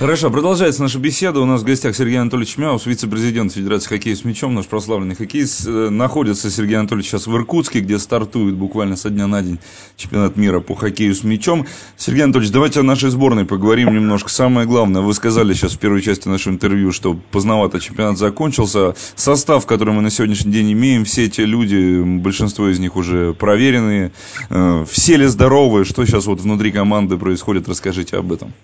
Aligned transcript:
Хорошо, 0.00 0.30
продолжается 0.30 0.80
наша 0.80 0.98
беседа. 0.98 1.40
У 1.40 1.44
нас 1.44 1.60
в 1.60 1.64
гостях 1.64 1.94
Сергей 1.94 2.18
Анатольевич 2.18 2.56
Мяус, 2.56 2.86
вице-президент 2.86 3.52
Федерации 3.52 3.86
хоккея 3.86 4.16
с 4.16 4.24
мячом, 4.24 4.54
наш 4.54 4.64
прославленный 4.64 5.14
хоккеист. 5.14 5.66
Э, 5.66 5.90
находится 5.90 6.50
Сергей 6.50 6.78
Анатольевич 6.78 7.10
сейчас 7.10 7.26
в 7.26 7.36
Иркутске, 7.36 7.80
где 7.80 7.98
стартует 7.98 8.54
буквально 8.54 8.96
со 8.96 9.10
дня 9.10 9.26
на 9.26 9.42
день 9.42 9.58
чемпионат 9.96 10.38
мира 10.38 10.60
по 10.60 10.74
хоккею 10.74 11.14
с 11.14 11.22
мячом. 11.22 11.66
Сергей 11.98 12.24
Анатольевич, 12.24 12.50
давайте 12.50 12.80
о 12.80 12.82
нашей 12.82 13.10
сборной 13.10 13.44
поговорим 13.44 13.92
немножко. 13.92 14.30
Самое 14.30 14.66
главное, 14.66 15.02
вы 15.02 15.12
сказали 15.12 15.52
сейчас 15.52 15.72
в 15.72 15.78
первой 15.78 16.00
части 16.00 16.28
нашего 16.28 16.54
интервью, 16.54 16.92
что 16.92 17.12
поздновато 17.30 17.78
чемпионат 17.78 18.16
закончился. 18.16 18.94
Состав, 19.16 19.66
который 19.66 19.92
мы 19.92 20.00
на 20.00 20.08
сегодняшний 20.08 20.50
день 20.50 20.72
имеем, 20.72 21.04
все 21.04 21.26
эти 21.26 21.42
люди, 21.42 22.02
большинство 22.02 22.70
из 22.70 22.78
них 22.78 22.96
уже 22.96 23.34
проверенные. 23.34 24.12
Э, 24.48 24.82
все 24.90 25.18
ли 25.18 25.26
здоровы? 25.26 25.84
Что 25.84 26.06
сейчас 26.06 26.24
вот 26.24 26.40
внутри 26.40 26.72
команды 26.72 27.18
происходит? 27.18 27.68
Расскажите 27.68 28.16
об 28.16 28.32
этом. 28.32 28.54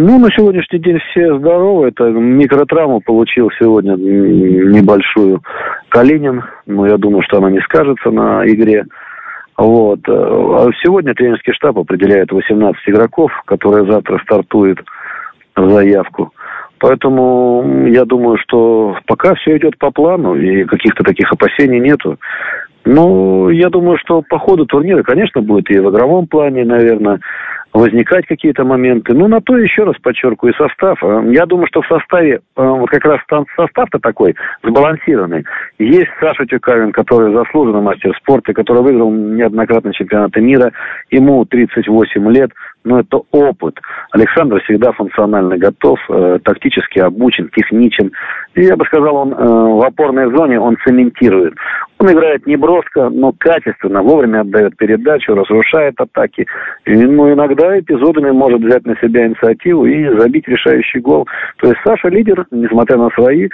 Ну, 0.00 0.16
на 0.20 0.30
сегодняшний 0.30 0.78
день 0.78 1.00
все 1.10 1.36
здоровы. 1.38 1.88
Это 1.88 2.04
микротравму 2.04 3.00
получил 3.00 3.50
сегодня 3.58 3.96
небольшую 3.96 5.42
Калинин. 5.88 6.44
Но 6.66 6.86
я 6.86 6.96
думаю, 6.98 7.22
что 7.22 7.38
она 7.38 7.50
не 7.50 7.58
скажется 7.62 8.12
на 8.12 8.46
игре. 8.46 8.84
Вот. 9.56 9.98
А 10.08 10.68
сегодня 10.84 11.14
тренерский 11.14 11.52
штаб 11.52 11.78
определяет 11.78 12.30
18 12.30 12.80
игроков, 12.86 13.32
которые 13.44 13.90
завтра 13.90 14.20
стартуют 14.22 14.78
заявку. 15.56 16.32
Поэтому 16.78 17.88
я 17.88 18.04
думаю, 18.04 18.38
что 18.38 18.94
пока 19.04 19.34
все 19.34 19.56
идет 19.56 19.78
по 19.78 19.90
плану, 19.90 20.36
и 20.36 20.62
каких-то 20.62 21.02
таких 21.02 21.32
опасений 21.32 21.80
нету. 21.80 22.18
Ну, 22.84 23.50
я 23.50 23.68
думаю, 23.68 23.98
что 23.98 24.22
по 24.22 24.38
ходу 24.38 24.64
турнира, 24.64 25.02
конечно, 25.02 25.42
будет 25.42 25.68
и 25.70 25.78
в 25.80 25.90
игровом 25.90 26.28
плане, 26.28 26.64
наверное, 26.64 27.18
возникать 27.72 28.26
какие-то 28.26 28.64
моменты. 28.64 29.14
Ну, 29.14 29.28
на 29.28 29.40
то 29.40 29.56
еще 29.56 29.84
раз 29.84 29.96
подчеркиваю 30.02 30.54
состав. 30.54 31.02
Э, 31.02 31.22
я 31.32 31.46
думаю, 31.46 31.66
что 31.68 31.82
в 31.82 31.86
составе, 31.86 32.36
э, 32.36 32.40
вот 32.56 32.90
как 32.90 33.04
раз 33.04 33.20
состав-то 33.56 33.98
такой, 33.98 34.34
сбалансированный. 34.62 35.44
Есть 35.78 36.10
Саша 36.20 36.46
Тюкавин, 36.46 36.92
который 36.92 37.32
заслуженный 37.34 37.82
мастер 37.82 38.16
спорта, 38.16 38.52
который 38.52 38.82
выиграл 38.82 39.10
неоднократно 39.10 39.92
чемпионаты 39.92 40.40
мира. 40.40 40.72
Ему 41.10 41.44
38 41.44 42.30
лет 42.32 42.50
но 42.88 43.00
это 43.00 43.20
опыт. 43.30 43.78
Александр 44.12 44.60
всегда 44.62 44.92
функционально 44.92 45.58
готов, 45.58 45.98
э, 46.08 46.38
тактически 46.42 46.98
обучен, 46.98 47.50
техничен. 47.54 48.12
И 48.54 48.62
я 48.62 48.76
бы 48.76 48.84
сказал, 48.86 49.16
он 49.16 49.32
э, 49.32 49.36
в 49.36 49.84
опорной 49.84 50.34
зоне 50.34 50.58
он 50.58 50.76
цементирует. 50.84 51.54
Он 51.98 52.12
играет 52.12 52.46
не 52.46 52.56
броско, 52.56 53.08
но 53.10 53.34
качественно, 53.36 54.02
вовремя 54.02 54.42
отдает 54.42 54.76
передачу, 54.76 55.34
разрушает 55.34 55.94
атаки. 56.00 56.46
И, 56.86 56.94
ну, 56.94 57.32
иногда 57.32 57.78
эпизодами 57.78 58.30
может 58.30 58.60
взять 58.60 58.86
на 58.86 58.96
себя 58.96 59.26
инициативу 59.26 59.84
и 59.84 60.16
забить 60.16 60.46
решающий 60.46 61.00
гол. 61.00 61.26
То 61.58 61.68
есть 61.68 61.80
Саша 61.84 62.08
лидер, 62.08 62.46
несмотря 62.52 62.98
на 62.98 63.10
свои 63.10 63.46
э, 63.46 63.48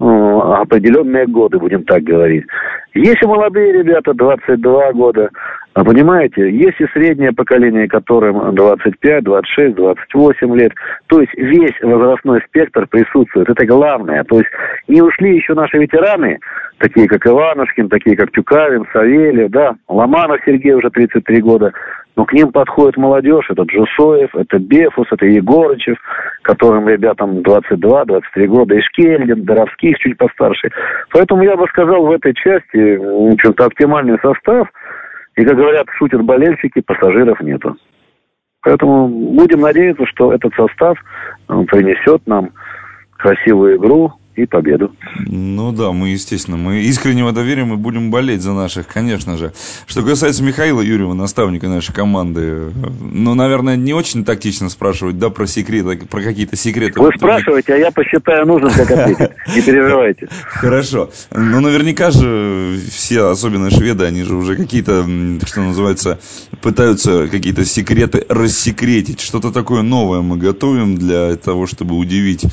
определенные 0.00 1.26
годы, 1.26 1.58
будем 1.58 1.84
так 1.84 2.02
говорить. 2.02 2.46
Есть 2.94 3.22
молодые 3.24 3.72
ребята, 3.72 4.14
22 4.14 4.92
года, 4.92 5.28
а 5.74 5.84
понимаете, 5.84 6.50
есть 6.50 6.80
и 6.80 6.86
среднее 6.92 7.32
поколение, 7.32 7.88
которым 7.88 8.54
25, 8.54 9.24
26, 9.24 9.74
28 9.74 10.56
лет. 10.56 10.72
То 11.06 11.20
есть 11.20 11.32
весь 11.34 11.80
возрастной 11.80 12.42
спектр 12.46 12.86
присутствует. 12.86 13.48
Это 13.48 13.64
главное. 13.64 14.22
То 14.24 14.38
есть 14.38 14.50
не 14.86 15.00
ушли 15.00 15.36
еще 15.36 15.54
наши 15.54 15.78
ветераны, 15.78 16.40
такие 16.76 17.08
как 17.08 17.26
Иванушкин, 17.26 17.88
такие 17.88 18.16
как 18.16 18.32
Тюкавин, 18.32 18.84
Савельев, 18.92 19.50
да, 19.50 19.74
Ломанов 19.88 20.40
Сергей 20.44 20.74
уже 20.74 20.90
33 20.90 21.40
года. 21.40 21.72
Но 22.16 22.26
к 22.26 22.34
ним 22.34 22.52
подходит 22.52 22.98
молодежь, 22.98 23.46
это 23.48 23.62
Джусоев, 23.62 24.36
это 24.36 24.58
Бефус, 24.58 25.06
это 25.10 25.24
Егорычев, 25.24 25.96
которым 26.42 26.86
ребятам 26.86 27.38
22-23 27.38 28.46
года, 28.48 28.74
и 28.74 28.82
Шкельдин, 28.82 29.44
Доровских 29.44 29.96
чуть 29.96 30.18
постарше. 30.18 30.70
Поэтому 31.10 31.42
я 31.42 31.56
бы 31.56 31.66
сказал, 31.68 32.04
в 32.04 32.12
этой 32.12 32.34
части, 32.34 32.96
в 32.96 33.32
общем-то, 33.32 33.64
оптимальный 33.64 34.18
состав– 34.20 34.68
и, 35.36 35.44
как 35.44 35.56
говорят, 35.56 35.86
шутят 35.96 36.22
болельщики, 36.22 36.80
пассажиров 36.80 37.40
нету. 37.40 37.76
Поэтому 38.62 39.08
будем 39.08 39.60
надеяться, 39.60 40.06
что 40.06 40.32
этот 40.32 40.54
состав 40.54 40.96
принесет 41.46 42.26
нам 42.26 42.50
красивую 43.16 43.76
игру, 43.76 44.12
и 44.34 44.46
победу. 44.46 44.92
Ну 45.26 45.72
да, 45.72 45.92
мы, 45.92 46.10
естественно, 46.10 46.56
мы 46.56 46.80
искреннего 46.80 47.32
доверия 47.32 47.64
мы 47.64 47.76
будем 47.76 48.10
болеть 48.10 48.40
за 48.42 48.52
наших, 48.52 48.86
конечно 48.86 49.36
же. 49.36 49.52
Что 49.86 50.02
касается 50.02 50.42
Михаила 50.42 50.80
Юрьева, 50.80 51.12
наставника 51.12 51.68
нашей 51.68 51.92
команды, 51.92 52.70
ну, 53.00 53.34
наверное, 53.34 53.76
не 53.76 53.92
очень 53.92 54.24
тактично 54.24 54.68
спрашивать, 54.70 55.18
да, 55.18 55.28
про 55.30 55.46
секреты, 55.46 56.06
про 56.06 56.22
какие-то 56.22 56.56
секреты. 56.56 57.00
Вы 57.00 57.10
спрашиваете, 57.16 57.74
а 57.74 57.76
я 57.76 57.90
посчитаю 57.90 58.46
нужным, 58.46 58.72
как 58.72 58.90
ответить. 58.90 59.30
Не 59.54 59.60
переживайте. 59.60 60.28
Хорошо. 60.44 61.10
Ну, 61.30 61.60
наверняка 61.60 62.10
же 62.10 62.78
все, 62.90 63.28
особенно 63.28 63.70
шведы, 63.70 64.04
они 64.04 64.22
же 64.22 64.34
уже 64.34 64.56
какие-то, 64.56 65.02
что 65.44 65.60
называется, 65.60 66.20
пытаются 66.62 67.28
какие-то 67.28 67.64
секреты 67.64 68.24
рассекретить. 68.28 69.20
Что-то 69.20 69.52
такое 69.52 69.82
новое 69.82 70.22
мы 70.22 70.36
готовим 70.38 70.96
для 70.96 71.36
того, 71.36 71.66
чтобы 71.66 71.96
удивить 71.96 72.44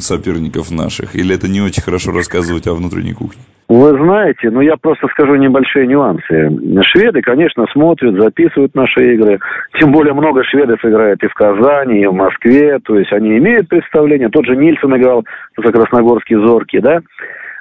соперников 0.00 0.70
наших 0.70 1.11
кухнях? 1.12 1.24
Или 1.24 1.34
это 1.34 1.48
не 1.48 1.60
очень 1.60 1.82
хорошо 1.82 2.12
рассказывать 2.12 2.66
о 2.66 2.74
внутренней 2.74 3.12
кухне? 3.12 3.42
Вы 3.68 3.90
знаете, 3.90 4.50
ну 4.50 4.60
я 4.60 4.76
просто 4.76 5.06
скажу 5.08 5.36
небольшие 5.36 5.86
нюансы. 5.86 6.50
Шведы, 6.92 7.22
конечно, 7.22 7.64
смотрят, 7.72 8.20
записывают 8.20 8.74
наши 8.74 9.14
игры. 9.14 9.38
Тем 9.80 9.92
более 9.92 10.12
много 10.12 10.42
шведов 10.44 10.84
играет 10.84 11.22
и 11.22 11.28
в 11.28 11.34
Казани, 11.34 12.02
и 12.02 12.06
в 12.06 12.12
Москве. 12.12 12.78
То 12.84 12.98
есть 12.98 13.12
они 13.12 13.38
имеют 13.38 13.68
представление. 13.68 14.28
Тот 14.28 14.44
же 14.44 14.56
Нильсон 14.56 14.96
играл 14.96 15.24
за 15.56 15.72
Красногорский 15.72 16.36
Зорки, 16.36 16.80
да. 16.80 17.00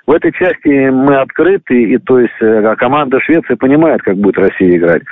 В 0.07 0.11
этой 0.11 0.31
части 0.33 0.89
мы 0.89 1.15
открыты, 1.21 1.83
и 1.83 1.97
то 1.99 2.19
есть 2.19 2.33
э, 2.41 2.75
команда 2.75 3.19
Швеции 3.21 3.53
понимает, 3.53 4.01
как 4.01 4.17
будет 4.17 4.37
Россия 4.39 4.75
играть. 4.75 5.03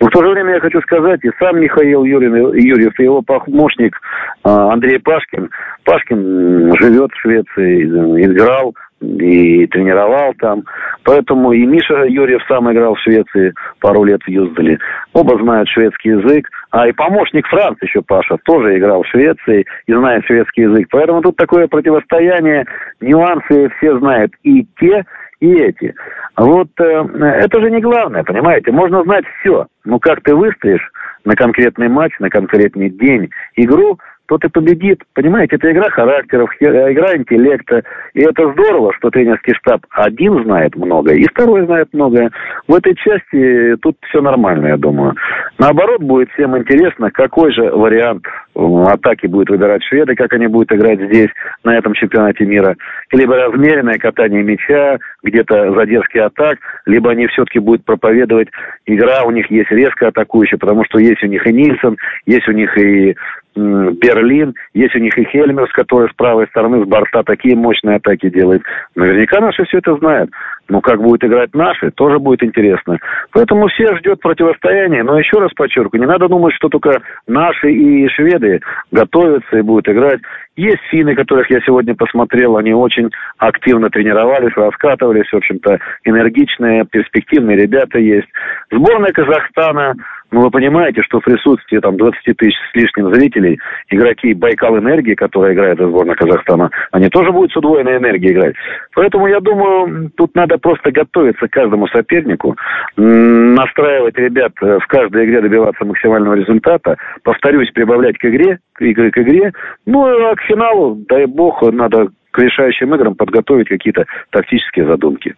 Но 0.00 0.06
в 0.06 0.10
то 0.10 0.22
же 0.22 0.30
время 0.30 0.54
я 0.54 0.60
хочу 0.60 0.80
сказать, 0.82 1.20
и 1.22 1.30
сам 1.38 1.60
Михаил 1.60 2.04
Юрьев, 2.04 2.98
и 2.98 3.02
его 3.02 3.22
помощник 3.22 3.96
а, 4.42 4.72
Андрей 4.72 4.98
Пашкин, 4.98 5.50
Пашкин 5.84 6.74
живет 6.80 7.10
в 7.12 7.20
Швеции, 7.20 7.84
играл 8.24 8.74
и 9.02 9.66
тренировал 9.66 10.34
там. 10.38 10.64
Поэтому 11.04 11.52
и 11.52 11.66
Миша 11.66 12.04
Юрьев 12.04 12.42
сам 12.48 12.70
играл 12.72 12.94
в 12.94 13.00
Швеции 13.00 13.52
пару 13.80 14.04
лет 14.04 14.22
в 14.22 14.28
Юздале. 14.28 14.78
Оба 15.12 15.36
знают 15.42 15.68
шведский 15.68 16.10
язык. 16.10 16.48
А 16.70 16.88
и 16.88 16.92
помощник 16.92 17.46
Франц 17.48 17.78
еще, 17.82 18.02
Паша, 18.02 18.36
тоже 18.44 18.78
играл 18.78 19.02
в 19.02 19.08
Швеции 19.08 19.66
и 19.86 19.92
знает 19.92 20.24
шведский 20.24 20.62
язык. 20.62 20.88
Поэтому 20.90 21.20
тут 21.20 21.36
такое 21.36 21.66
противостояние, 21.66 22.64
нюансы 23.00 23.70
все 23.78 23.98
знают. 23.98 24.32
И 24.42 24.66
те, 24.78 25.04
и 25.40 25.52
эти. 25.52 25.94
Вот 26.36 26.68
э, 26.78 26.84
это 26.84 27.60
же 27.60 27.70
не 27.70 27.80
главное, 27.80 28.22
понимаете? 28.22 28.70
Можно 28.70 29.02
знать 29.02 29.24
все. 29.40 29.66
Но 29.84 29.98
как 29.98 30.22
ты 30.22 30.34
выстроишь 30.34 30.88
на 31.24 31.34
конкретный 31.34 31.88
матч, 31.88 32.12
на 32.20 32.30
конкретный 32.30 32.90
день 32.90 33.30
игру– 33.56 33.98
тот 34.32 34.44
и 34.44 34.48
победит. 34.48 35.02
Понимаете, 35.12 35.56
это 35.56 35.70
игра 35.70 35.90
характеров, 35.90 36.50
игра 36.58 37.16
интеллекта. 37.16 37.82
И 38.14 38.22
это 38.22 38.50
здорово, 38.52 38.94
что 38.96 39.10
тренерский 39.10 39.54
штаб 39.54 39.82
один 39.90 40.42
знает 40.44 40.74
многое, 40.74 41.16
и 41.16 41.26
второй 41.28 41.66
знает 41.66 41.88
многое. 41.92 42.30
В 42.66 42.74
этой 42.74 42.94
части 42.94 43.76
тут 43.82 43.96
все 44.08 44.22
нормально, 44.22 44.68
я 44.68 44.76
думаю. 44.78 45.14
Наоборот, 45.58 46.02
будет 46.02 46.30
всем 46.30 46.56
интересно, 46.56 47.10
какой 47.10 47.52
же 47.52 47.62
вариант 47.70 48.24
атаки 48.54 49.26
будет 49.26 49.50
выбирать 49.50 49.82
шведы, 49.84 50.14
как 50.14 50.32
они 50.32 50.46
будут 50.46 50.72
играть 50.72 51.00
здесь, 51.00 51.28
на 51.64 51.76
этом 51.76 51.92
чемпионате 51.92 52.46
мира. 52.46 52.76
Либо 53.10 53.36
размеренное 53.36 53.98
катание 53.98 54.42
мяча, 54.42 54.98
где-то 55.22 55.74
задержки 55.74 56.18
атак, 56.18 56.58
либо 56.86 57.10
они 57.10 57.26
все-таки 57.26 57.58
будут 57.58 57.84
проповедовать, 57.84 58.48
игра 58.86 59.24
у 59.24 59.30
них 59.30 59.50
есть 59.50 59.70
резко 59.70 60.08
атакующая, 60.08 60.58
потому 60.58 60.84
что 60.86 60.98
есть 60.98 61.22
у 61.22 61.26
них 61.26 61.46
и 61.46 61.52
Нильсон, 61.52 61.98
есть 62.24 62.48
у 62.48 62.52
них 62.52 62.76
и 62.78 63.14
Берлин, 63.54 64.54
есть 64.72 64.94
у 64.94 64.98
них 64.98 65.16
и 65.18 65.24
Хельмерс, 65.24 65.70
который 65.72 66.08
с 66.08 66.14
правой 66.14 66.46
стороны, 66.48 66.84
с 66.84 66.88
борта 66.88 67.22
такие 67.22 67.54
мощные 67.54 67.96
атаки 67.96 68.30
делает. 68.30 68.62
Наверняка 68.94 69.40
наши 69.40 69.64
все 69.64 69.78
это 69.78 69.96
знают. 69.96 70.30
Но 70.68 70.80
как 70.80 71.02
будет 71.02 71.22
играть 71.24 71.54
наши, 71.54 71.90
тоже 71.90 72.18
будет 72.18 72.42
интересно. 72.42 72.98
Поэтому 73.32 73.68
все 73.68 73.94
ждет 73.96 74.20
противостояние. 74.20 75.02
Но 75.02 75.18
еще 75.18 75.38
раз 75.38 75.52
подчеркиваю, 75.52 76.00
не 76.00 76.06
надо 76.06 76.28
думать, 76.28 76.54
что 76.54 76.68
только 76.68 77.02
наши 77.26 77.70
и 77.72 78.08
шведы 78.08 78.60
готовятся 78.90 79.58
и 79.58 79.62
будут 79.62 79.88
играть. 79.88 80.20
Есть 80.56 80.82
финны, 80.90 81.14
которых 81.14 81.50
я 81.50 81.60
сегодня 81.60 81.94
посмотрел, 81.94 82.56
они 82.56 82.72
очень 82.74 83.10
активно 83.38 83.90
тренировались, 83.90 84.56
раскатывались, 84.56 85.28
в 85.30 85.36
общем-то, 85.36 85.78
энергичные, 86.04 86.84
перспективные 86.84 87.56
ребята 87.56 87.98
есть. 87.98 88.28
Сборная 88.70 89.12
Казахстана, 89.12 89.94
Ну, 90.32 90.40
вы 90.40 90.50
понимаете, 90.50 91.02
что 91.02 91.20
в 91.20 91.24
присутствии 91.24 91.78
там 91.78 91.98
20 91.98 92.36
тысяч 92.38 92.56
с 92.56 92.74
лишним 92.74 93.14
зрителей 93.14 93.60
игроки 93.90 94.32
Байкал 94.32 94.78
Энергии, 94.78 95.14
которые 95.14 95.54
играют 95.54 95.78
за 95.78 95.88
сборную 95.88 96.16
Казахстана, 96.16 96.70
они 96.90 97.10
тоже 97.10 97.30
будут 97.32 97.52
с 97.52 97.56
удвоенной 97.56 97.98
энергией 97.98 98.32
играть. 98.32 98.54
Поэтому 98.94 99.26
я 99.26 99.40
думаю, 99.40 100.10
тут 100.16 100.34
надо 100.34 100.56
просто 100.56 100.90
готовиться 100.90 101.46
к 101.46 101.50
каждому 101.50 101.86
сопернику, 101.88 102.56
настраивать 102.96 104.16
ребят 104.16 104.52
э, 104.62 104.78
в 104.78 104.86
каждой 104.86 105.26
игре 105.26 105.42
добиваться 105.42 105.84
максимального 105.84 106.32
результата, 106.32 106.96
повторюсь, 107.22 107.70
прибавлять 107.70 108.16
к 108.16 108.24
игре, 108.24 108.58
к 108.72 108.82
игре, 108.82 109.10
к 109.10 109.18
игре. 109.18 109.52
Ну, 109.84 110.30
а 110.30 110.34
к 110.34 110.40
финалу, 110.42 110.94
дай 111.10 111.26
бог, 111.26 111.60
надо 111.60 112.08
к 112.30 112.38
решающим 112.38 112.94
играм 112.94 113.14
подготовить 113.14 113.68
какие-то 113.68 114.06
тактические 114.30 114.86
задумки 114.86 115.34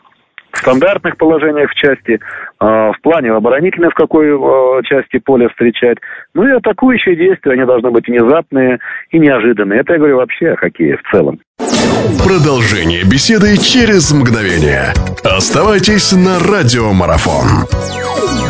стандартных 0.58 1.16
положениях 1.16 1.70
в 1.70 1.74
части, 1.74 2.20
а, 2.58 2.92
в 2.92 3.00
плане 3.00 3.32
оборонительной 3.32 3.90
в 3.90 3.94
какой 3.94 4.32
а, 4.32 4.82
части 4.82 5.18
поля 5.18 5.48
встречать. 5.48 5.98
Ну 6.34 6.46
и 6.46 6.52
атакующие 6.52 7.16
действия, 7.16 7.52
они 7.52 7.64
должны 7.64 7.90
быть 7.90 8.08
внезапные 8.08 8.78
и 9.10 9.18
неожиданные. 9.18 9.80
Это 9.80 9.94
я 9.94 9.98
говорю 9.98 10.16
вообще 10.16 10.52
о 10.52 10.56
хоккее 10.56 10.96
в 10.96 11.10
целом. 11.10 11.40
Продолжение 12.24 13.04
беседы 13.04 13.56
через 13.56 14.12
мгновение. 14.12 14.92
Оставайтесь 15.24 16.12
на 16.12 16.38
радиомарафон. 16.38 18.43